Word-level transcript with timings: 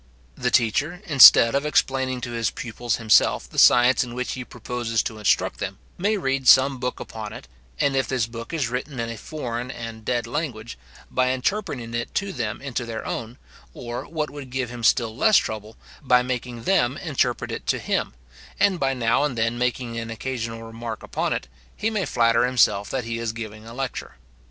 The 0.35 0.49
teacher, 0.49 1.03
instead 1.05 1.53
of 1.53 1.63
explaining 1.63 2.21
to 2.21 2.31
his 2.31 2.49
pupils 2.49 2.95
himself 2.95 3.47
the 3.47 3.59
science 3.59 4.03
in 4.03 4.15
which 4.15 4.31
he 4.31 4.43
proposes 4.43 5.03
to 5.03 5.19
instruct 5.19 5.59
them, 5.59 5.77
may 5.95 6.17
read 6.17 6.47
some 6.47 6.79
book 6.79 6.99
upon 6.99 7.33
it; 7.33 7.47
and 7.79 7.95
if 7.95 8.07
this 8.07 8.25
book 8.25 8.51
is 8.51 8.67
written 8.67 8.99
in 8.99 9.11
a 9.11 9.15
foreign 9.15 9.69
and 9.69 10.03
dead 10.03 10.25
language, 10.25 10.75
by 11.11 11.27
interpreting 11.31 11.93
it 11.93 12.15
to 12.15 12.33
them 12.33 12.63
into 12.63 12.83
their 12.83 13.05
own, 13.05 13.37
or, 13.75 14.05
what 14.07 14.31
would 14.31 14.49
give 14.49 14.71
him 14.71 14.83
still 14.83 15.15
less 15.15 15.37
trouble, 15.37 15.77
by 16.01 16.23
making 16.23 16.63
them 16.63 16.97
interpret 16.97 17.51
it 17.51 17.67
to 17.67 17.77
him, 17.77 18.15
and 18.59 18.79
by 18.79 18.95
now 18.95 19.23
and 19.23 19.37
then 19.37 19.55
making 19.55 19.99
an 19.99 20.09
occasional 20.09 20.63
remark 20.63 21.03
upon 21.03 21.31
it, 21.31 21.47
he 21.75 21.91
may 21.91 22.05
flatter 22.05 22.43
himself 22.47 22.89
that 22.89 23.03
he 23.03 23.19
is 23.19 23.33
giving 23.33 23.67
a 23.67 23.73
lecture. 23.75 24.15